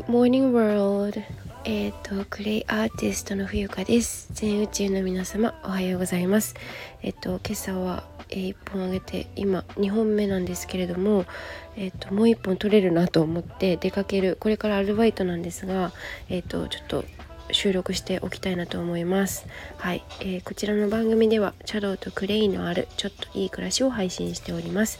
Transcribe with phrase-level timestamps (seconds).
[0.00, 1.22] Good morning world
[1.64, 4.30] えっ、ー、とクレイアーティストの冬香です。
[4.32, 6.54] 全宇宙の皆様おはようございます。
[7.02, 11.26] えっ、ー、と今朝は、えー、1本あげて今2本目なんですけれども
[11.76, 15.92] えっ、ともう1本取れるなと思って出かけるこれからアルバイトなんですが
[16.30, 17.04] えっ、とちょっと
[17.52, 19.46] 収録しておきたいなと思います。
[19.76, 24.98] はい、えー、こちらの番組ではチャドウとクレイのあるちょっといい暮らしを配信しております。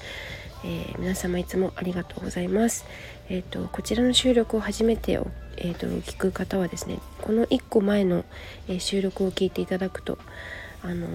[0.64, 2.84] えー、皆様いつもありがとうございます。
[3.28, 5.18] えーと、こちらの収録を初めて
[5.62, 8.24] えーと、聞く方はですねこの1個前の、
[8.66, 10.18] えー、収録を聞いていただくと
[10.82, 11.06] あの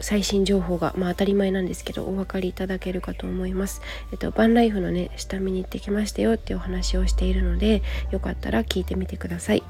[0.00, 3.82] 最新情報が、まあ、当たり前なんですけどお分かりいただけるかと思います。
[4.10, 9.62] えっと、バンライフのね下見に行ってきましたよってお話をしているのでよかったら聞いてみてください。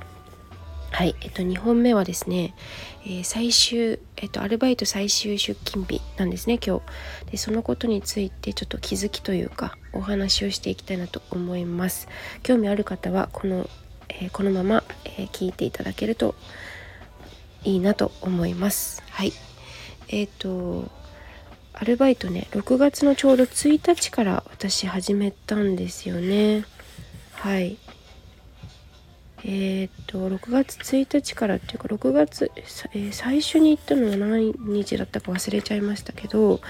[1.03, 2.55] はい、えっと、2本目はですね、
[3.05, 7.33] えー、最終、えっと、アルバイト最終出勤日なんですね今日。
[7.33, 12.07] でそのことについてちょっと気づきというかお話をしていきたいなと思います。
[12.45, 13.69] 興味ある方はこの、
[14.11, 16.37] えー、このまま、えー、聞いていただけると
[17.65, 19.03] いいなと思います。
[19.11, 19.33] はい。
[20.07, 20.89] えっ、と
[21.73, 26.65] アルバイトね6月のちょうど1日から私始めたんですよね。
[27.33, 27.77] はい。
[29.45, 36.61] えー、っと6月1日からっていうか6月、えー、最初に行ったのは何日だったか忘れちゃいましたけど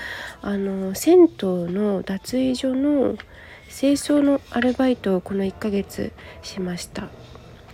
[0.41, 1.27] あの銭湯
[1.69, 3.17] の脱衣所の
[3.69, 7.09] 清掃のアルバイトをこの1ヶ月しました。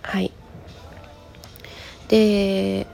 [0.02, 0.32] はい。
[2.08, 2.86] で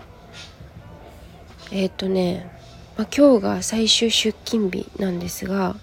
[1.71, 2.51] えー、っとね、
[2.99, 5.77] まあ、今日が最終出勤日なんですが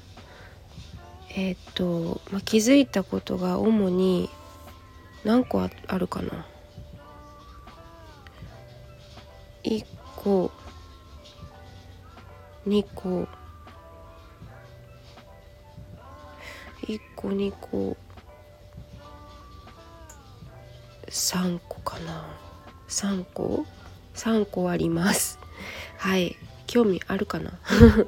[1.35, 4.29] え、っと、まあ、気づいたことが主に
[5.23, 6.45] 何個あるかな
[9.63, 10.51] ？1個
[12.67, 13.27] 2個
[16.87, 17.97] 1個2個
[21.07, 22.25] 3個かな。
[22.87, 23.65] 3個
[24.15, 25.37] ？3個あります。
[25.97, 26.35] はい。
[26.67, 27.51] 興味あるかな？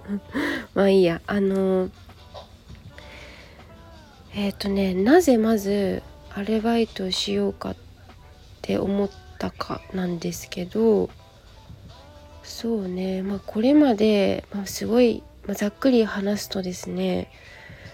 [0.73, 1.21] まあいいや。
[1.27, 1.89] あの
[4.33, 6.01] えっ、ー、とねなぜまず
[6.35, 7.75] アルバイトしようかっ
[8.61, 11.09] て思ったかなんですけど
[12.44, 13.21] そうね。
[13.21, 17.31] まあこれまで、まあ、すごい、まあ、ざっくり話すとですね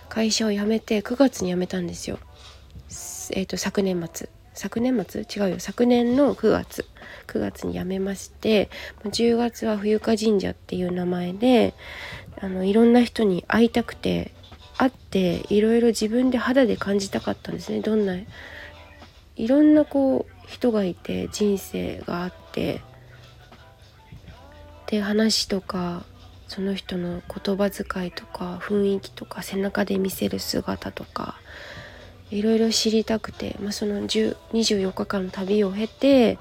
[0.09, 2.19] 会社を辞めて9月に辞めたんですよ。
[3.31, 4.29] えーと、昨年末。
[4.55, 5.21] 昨年末？
[5.21, 5.59] 違うよ。
[5.59, 6.85] 昨年の9月
[7.27, 8.69] 9月に辞めまして
[9.03, 11.75] 10月は冬香神社っていう名前で
[12.41, 14.33] あのいろんな人に会いたくて
[14.81, 17.81] あっていろいろ自分で肌で感じたかったんですね。
[17.81, 18.15] どんな
[19.35, 22.81] いろんなこう人がいて人生があって
[24.87, 26.03] で話とか
[26.47, 31.35] その人の言葉遣いとか雰囲気とか背中で見せる姿とか
[32.31, 36.37] いろいろ知りたくて、まあ、その24日間の旅を経て、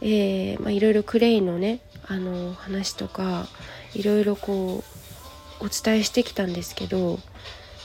[0.00, 3.46] いろいろクレイのねあの話とか
[3.94, 4.91] いろいろこう
[5.62, 7.18] お伝えしてきたんですけど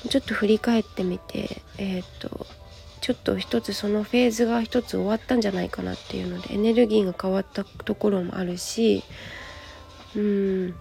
[0.09, 2.45] ちょっと振り返ってみてえっ、と
[3.01, 9.03] ちょっと一つそのフェーズが一つ終わったんじゃないかなっていうのでエネルギーが変わったところもあるし
[10.15, 10.75] うん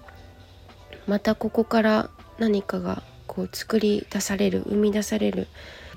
[1.07, 5.47] またここから何かがこう作り出される生み出される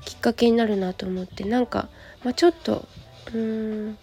[0.05, 1.89] きっかけになるなと思ってなんか、
[2.23, 2.87] まあ、ちょっと
[3.33, 3.97] うん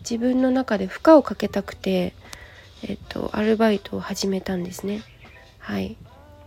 [0.00, 2.12] 自分の中で負荷をかけたくて、
[2.82, 5.02] えっと、アルバイトを始めたんですね。
[5.58, 5.96] はい、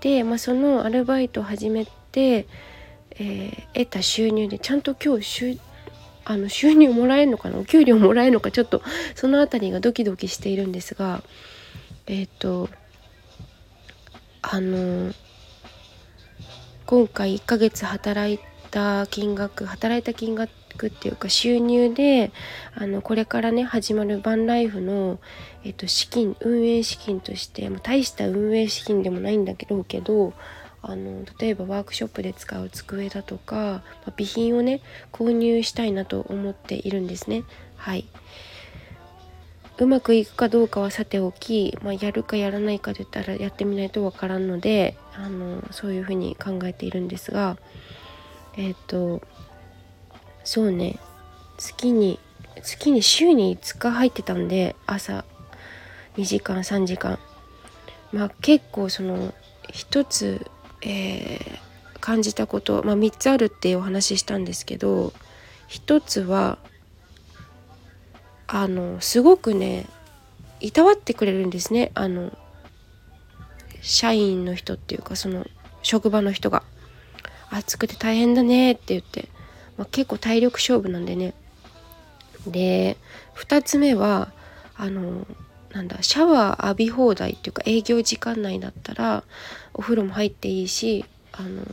[0.06, 2.46] で、まあ、そのアルバイトを始めて、
[3.10, 5.58] えー、得た収入でちゃんと今日収
[6.26, 7.58] あの収入もらえるのかな？
[7.58, 8.52] お給料もらえるのか？
[8.52, 8.84] ちょっと
[9.16, 11.24] その辺りがドキドキしているんですが
[12.06, 12.70] えっ、ー、と
[14.44, 15.12] あの
[16.86, 18.38] 今回1ヶ月働い
[18.70, 22.32] た金額働いた金額くっていうか収入で
[22.76, 25.20] あのこれからね始まるバンライフの、
[25.64, 30.34] えっと、資金運営資金としても大した運営資金でもないんだけどけど
[30.82, 37.44] あの例えばワークショップで使う机だとか、まあ、備品をね購入したいなと思っているんですね。
[37.76, 38.06] はい
[39.78, 47.58] うまくいくかどうかはさておき、まあ、やるかやらないかで言ったらやってみないとわからんのであのそういうふうに考えているんですが
[48.56, 49.22] えっ、ー、と
[50.46, 50.98] そうね。
[51.58, 52.20] 月に
[52.64, 55.26] 月に週に5日入ってたんで朝。
[56.16, 57.20] 2時間3時間。
[58.14, 59.34] まあ結構その
[59.74, 60.50] 一つ
[60.86, 65.14] えー、感じたこと、まあ、3つあるってお話ししたんですけど
[65.70, 66.60] 1つは
[68.48, 69.88] あのすごくね
[70.60, 71.92] いたわってくれるんですね。
[71.96, 72.32] あの
[73.82, 75.46] 社員の人っていうかその
[75.82, 76.64] 職場の人が
[77.52, 79.28] 「暑くて大変だね」って言って。
[79.78, 81.34] まあ、結構体力勝負なんでね。
[82.48, 82.98] で
[83.36, 84.32] 2つ目は
[84.76, 85.26] あの
[85.74, 89.24] なんだシャワー浴び放題っていうか営業時間内だったら
[89.74, 91.64] お風呂も入っていいしあの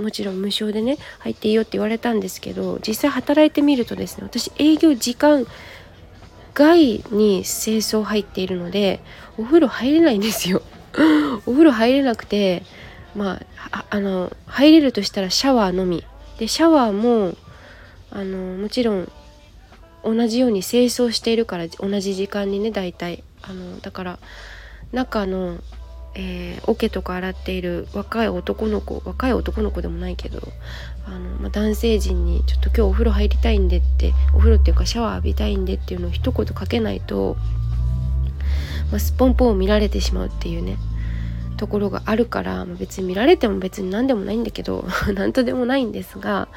[0.00, 5.46] もちろん無償でね入っていいよって言われたんですけど実際働いてみるとですね私営業時間
[6.54, 9.00] 外に清掃入っているので
[9.36, 10.62] お風呂入れないんですよ。
[11.44, 12.62] お風呂入れなくて
[13.14, 16.04] まああの入れるとしたらシャワーのみ。
[16.38, 17.36] でシャワーも
[18.10, 19.12] あのもちろん
[20.04, 23.22] 同じように清掃しているから同じ時間にね大体。
[23.42, 24.18] あのだから
[24.92, 25.58] 中の
[26.18, 30.40] えー、オケとか洗っている若い男の子若い男の子でもないけど
[31.06, 37.36] あの、まあ、男性陣に「ちょっと今日お風呂入りたいんで」ってお風呂っていうかシャワー浴びたいんでっていうのを一言かけないと、
[38.90, 40.78] まあ、スポンポンを見られてしまうっていうね。
[41.56, 46.48] ところがあるから、ま、別に見られても別に何でもないんだけど 何とでもないんですが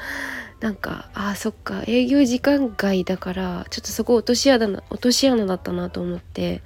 [0.60, 6.62] なんかあそっか営業時間外だからちょっとそこ落とし穴落とし穴だったなと思って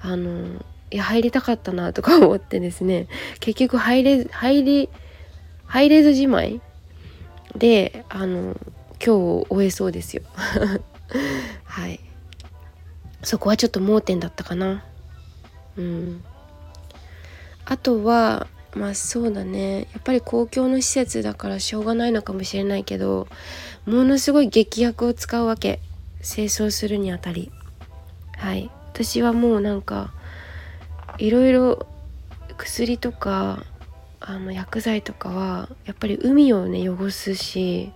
[0.00, 3.06] あのいや入りたかったなとか思ってですね
[3.40, 4.88] 結局入れ入り
[5.66, 6.60] 入れずじまい
[7.56, 8.56] であの
[9.04, 10.22] 今日終えそうですよ。
[11.64, 12.00] はい。
[13.22, 14.84] そこはちょっと盲点だったかな。
[15.76, 16.24] うん。
[17.70, 19.88] あとはまあそうだね。
[19.92, 23.28] やっぱり公共の施設だからしょうがないのかもしれないけど
[23.86, 25.80] ものすごい劇薬を使うわけ。
[26.22, 27.52] 清掃するにあたり。
[28.36, 28.70] はい。
[28.92, 30.12] 私はもうなんか
[31.18, 31.86] いろいろ
[32.56, 33.64] 薬とか
[34.18, 37.92] あの薬剤とかはやっぱり海をね汚すし、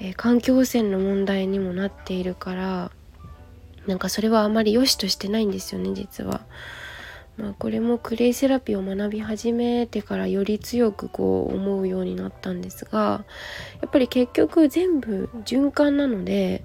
[0.00, 2.90] えー、環境汚染の問題にもなっているから
[3.86, 6.40] なんかそれはあまり良しとしてないんですよね実は。
[7.36, 13.24] まあ、これもクレイセラピーを学び始めてからより強くこう思うようになったんですが
[13.82, 16.64] やっぱり結局全部循環なので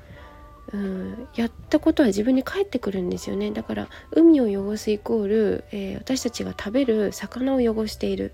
[0.73, 3.51] うん、やったことは自分に返ってくるんですよね。
[3.51, 8.33] だから海を汚すイコール、えー、私たちが食べる魚を汚している。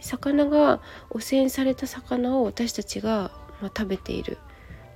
[0.00, 0.80] 魚が
[1.10, 4.38] 汚染された魚を私たちが、まあ、食べている。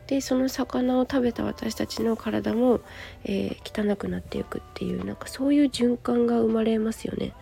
[0.07, 2.81] でその魚を食べた私たちの体も、
[3.25, 7.33] えー、汚くなっていくっていうなんかそういう循環が生まれますよね。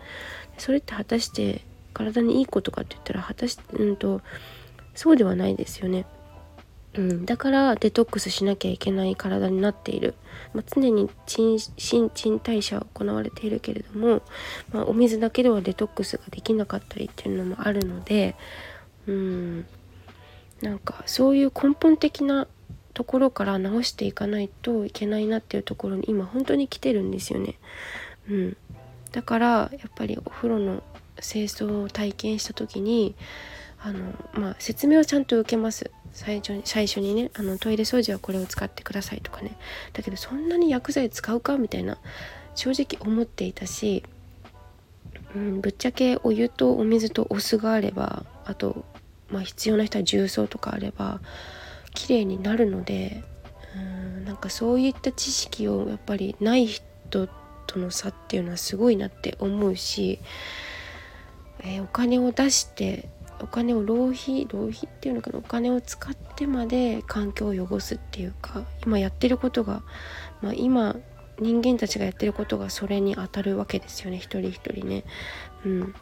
[0.57, 1.61] それって果たして
[1.93, 4.21] 体にいいことかって言ったら果たしてうんと
[4.95, 6.05] そうではないですよね。
[6.97, 10.15] うん、だからデトックスしなきゃいけない体になっている、
[10.53, 14.21] まあ、常に新陳代謝は行われているけれども、
[14.71, 18.35] まあ、お水だけではデトックスができなかったりっていうのもあるので
[19.07, 19.65] うん
[20.61, 22.47] なんかそういう根本的な
[22.95, 27.55] ところから直していかないといけないなっていうところに今本当に来てるんですよね。
[28.29, 28.57] うん、
[29.11, 30.81] だからやっぱりお風呂の
[31.21, 33.13] 清掃を体験した時に
[33.81, 33.99] あの、
[34.33, 35.91] まあ、説明はちゃんと受けます。
[36.13, 39.57] 最初に最初にねあのトイレ掃除はこれを使ってくださいとかね。
[39.91, 41.97] だけどそんなに薬剤使うかみたいな
[42.55, 44.03] 正直思っていたし、
[45.35, 48.85] うん、ぶっちゃけお湯とお水とお酢があればあと、
[49.29, 51.19] まあ、必要な人は重曹とかあれば
[51.95, 53.23] 綺麗になるので
[53.75, 53.79] う
[54.21, 57.27] んなんかそういった知識をやっぱりない人
[57.65, 60.19] との差っていうのはすごいなって思うし、
[61.61, 63.09] えー、お金を出して
[63.41, 69.83] お金を浪費浪費っていうのかなお金を使ってまで環境を汚すっていうか今やってることが、
[70.41, 70.95] まあ、今
[71.39, 75.03] 人間たちがやってることがそれに当たるわけですよね一人一人ね。
[75.65, 75.95] うん、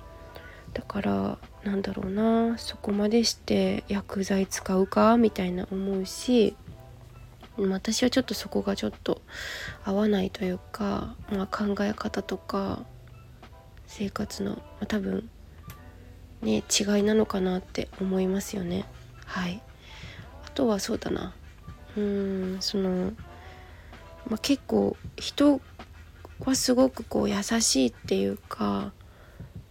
[0.74, 6.56] だからなんだろうなそこまでして薬剤使うかみたいな思うし
[7.58, 9.22] 私はちょっとそこがちょっと
[9.84, 12.84] 合わないというか、まあ、考え方とか
[13.86, 15.30] 生活の、まあ、多分
[16.42, 18.86] ね違いなのかなって思いますよね。
[19.26, 19.62] はい。
[20.46, 21.34] あとはそうだな。
[21.96, 23.14] うーんその、
[24.28, 25.62] まあ、結構人
[26.44, 28.94] はすごくこう優しいっていうか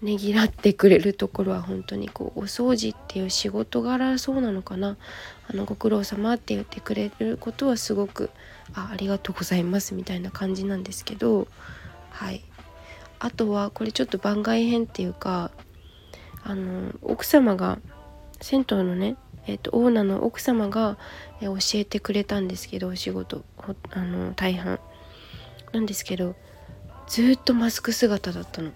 [0.03, 4.97] ねぎらってくれるところは本当にこうお掃除っていう仕事柄そうなのかな。
[5.49, 8.31] あのご苦労様って言ってくれることはすごく
[8.75, 11.49] あありがとうございますみたいな感じなんですけど。
[12.11, 12.45] はい。
[13.19, 15.51] あとはこれちょっと番外編っていうか
[16.43, 17.79] あの奥様が
[18.41, 19.17] 銭湯のね、
[19.47, 20.99] えーと、オーナーの奥様が、
[21.41, 23.45] え教えてくれたんですけどお仕事
[23.91, 24.81] あの大半。
[25.73, 26.35] なんですけど
[27.07, 28.73] ずっとマスク姿だったの。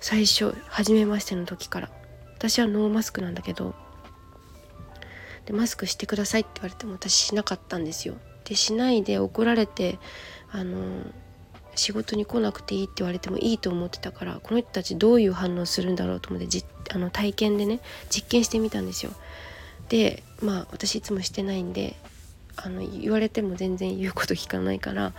[0.00, 1.90] 最初初めましての時から。
[2.36, 3.74] 私はノーマスクなんだけど。
[5.46, 8.14] でマスクしてくださいって言われても私しなかったんですよ。
[8.44, 9.98] でしないで怒られて
[10.50, 11.02] あの
[11.74, 19.12] 仕事に来なくていいって言われてもいいと思ってたからこの人たちどういう反応するんだろうと思ってじあの体験でね実験してみたんですよ。
[19.88, 21.96] でまあ私いつもしてないんで
[22.56, 25.14] あの言われても全然言うこと聞かないから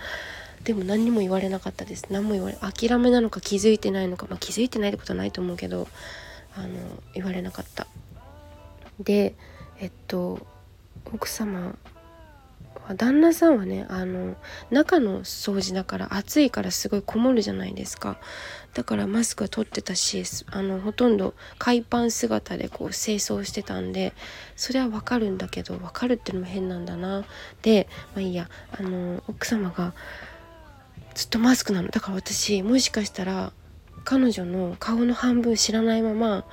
[0.63, 2.05] でも何にも言われなかったです。
[2.09, 5.87] 何も言われ諦めなのか気づいてないのか、まあ、気づいてないってことはないと思うけど
[6.55, 6.67] あの
[7.13, 7.87] 言われなかった。
[8.99, 9.35] で
[9.79, 10.45] えっと
[11.13, 11.75] 奥様
[12.87, 14.35] は旦那さんはねあの
[14.71, 18.19] 中の掃除だから暑いからすごいこもるじゃないですか。
[18.73, 24.13] だからマスクは取ってたしあのほとんど海パン姿でこう清掃してたんで
[24.55, 27.23] それはわかるんだけどわかるっていうのも変なんだな。
[27.61, 28.49] でまあいいや。
[28.71, 29.93] あの奥様が
[31.15, 31.89] ずっとマスクなの。
[31.89, 33.51] だから私もしかしたら
[34.05, 36.45] 彼女の顔の半分知らないまま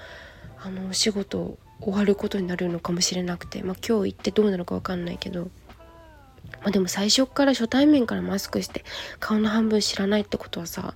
[0.59, 8.85] あのお仕事終わることになるのかもしれなくて、まあ、今日行ってどうなるか分かんないけど、まあ、でも最初から初対面からマスクして
[9.21, 10.95] 顔の半分知らないってことはさ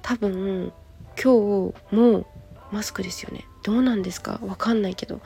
[0.00, 0.72] 多分
[1.22, 2.26] 今日も
[2.72, 3.44] マスクですよね。
[3.62, 4.38] どうなんですか？
[4.38, 5.20] 分かんないけど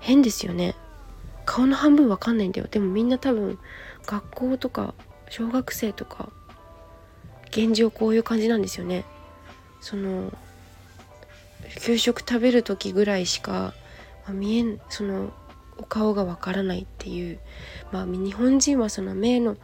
[0.00, 0.74] 変ですよね。
[1.44, 2.66] 顔の半分分かんないんだよ。
[2.68, 3.58] でもみんな多分
[4.06, 4.94] 学校とか
[5.28, 6.32] 小学生とか
[7.50, 9.04] 現状こういう感じなんですよね。
[9.80, 10.32] その
[11.80, 13.74] 給食食べる時ぐらいしか、
[14.24, 15.32] まあ、見えんその
[15.78, 17.38] お顔がわからないっていう、
[17.92, 19.56] まあ、日本人はその目の、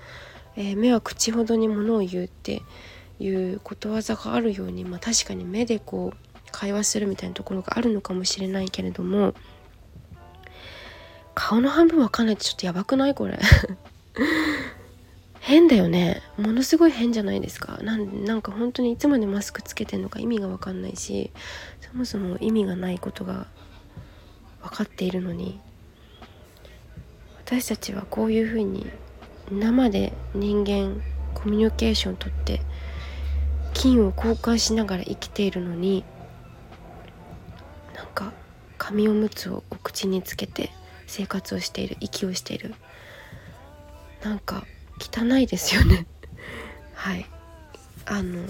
[0.56, 2.62] えー、目は口ほどにものを言うって
[3.18, 6.16] いうことわざがあるように、まあ、確かに目でこう
[6.50, 9.34] 会話するみたいなところがあるのかもしれないけれども
[11.34, 13.14] 顔の半分わかんないってちょっとやばくない？
[13.14, 13.38] これ。
[15.52, 16.23] 変だよね。
[16.38, 17.76] ものすごい変じゃないですか。
[17.82, 21.30] なんなんか本当にいつまでマスクつけてんのか意味が分かんないし
[21.82, 23.47] そもそも意味がないことが
[24.62, 25.61] 分かっているのに
[27.44, 28.87] 私たちはこういうふうに
[29.50, 31.02] 生で人間
[31.35, 32.62] コミュニケーションとって
[33.75, 36.02] 金を交換しながら生きているのに
[37.94, 38.32] なんか
[38.78, 40.71] 紙おむつをお口につけて
[41.06, 42.75] 生活をしている息をしている。
[44.25, 44.64] なんか
[45.02, 46.06] 汚いですよね。
[46.94, 47.26] はい。
[48.06, 48.42] あの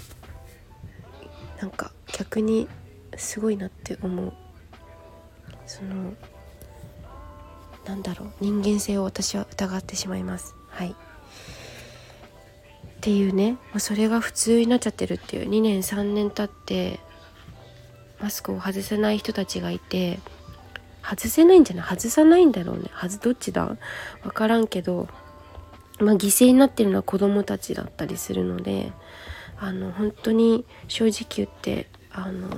[1.61, 2.67] なんか逆に
[3.17, 4.33] すごいなって思う。
[5.65, 6.13] その
[7.85, 8.31] なんだろう。
[8.41, 10.55] 人間性を私は疑ってしまいます。
[10.69, 10.91] はい。
[10.91, 10.95] っ
[13.01, 15.49] ていうね、まあ、それが普通になっちゃってるっていう。
[15.49, 16.99] 2年3年経って
[18.21, 20.19] マスクを外せない人たちがいて
[21.03, 21.85] 外せないんじゃない？
[21.85, 22.89] 外さないんだろうね。
[23.09, 23.75] ずどっちだ？
[24.21, 25.09] 分からんけど
[25.99, 28.91] まあ、犠牲になってるのは子どもたちだったりするので
[29.57, 32.49] あの本当に正直言ってあの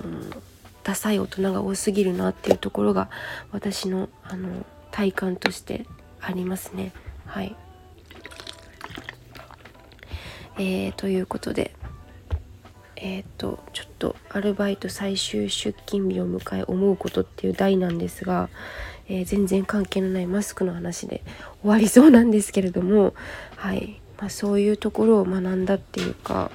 [0.84, 3.10] ダサい大人が多すぎるなっていうところが
[3.52, 5.86] 私のあの体感として
[6.22, 6.94] ありますね。
[7.26, 7.56] はい
[10.58, 11.76] えー、ということで
[12.96, 18.50] えっ、ー、とちょっとアルバイト最終出勤日を迎え思うことっていう題なんですが
[19.08, 21.24] えー、全然関係のないマスクの話で
[21.62, 23.14] 終わりそうなんですけれども、
[23.56, 24.02] はい。
[24.20, 26.50] まあ、そういうところを学んだっていうか、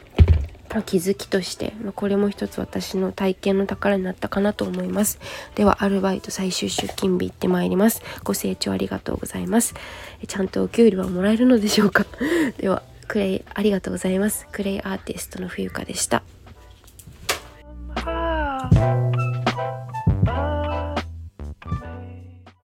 [0.70, 5.18] まあ、気づきとして、まあ、これも一つ私の体験の宝になったかなと思います。
[5.56, 8.02] ではアルバイト最終出勤日行ってまいります。
[8.24, 9.74] ご清聴ありがとうございます。
[10.26, 12.06] ちゃんとお給料はもらえるのでしょうか？
[12.58, 14.46] ではクレイありがとうございます。
[14.52, 16.22] クレイアーティストの冬香でした。